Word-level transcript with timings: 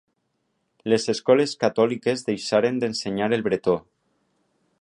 Les 0.93 1.05
escoles 1.13 1.53
catòliques 1.65 2.25
deixaren 2.31 2.83
d'ensenyar 2.85 3.31
el 3.39 3.49
bretó. 3.49 3.81